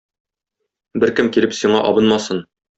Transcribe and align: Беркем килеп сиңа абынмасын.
Беркем 1.05 1.31
килеп 1.37 1.55
сиңа 1.61 1.85
абынмасын. 1.93 2.45